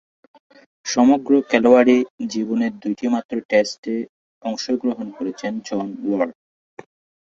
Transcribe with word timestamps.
সমগ্র 0.85 1.31
খেলোয়াড়ী 1.49 1.97
জীবনে 2.29 2.67
দুইটিমাত্র 2.81 3.33
টেস্টে 3.49 3.95
অংশগ্রহণ 4.43 5.07
করেছেন 5.17 5.53
জন 5.67 5.87
ওয়ার। 6.05 6.29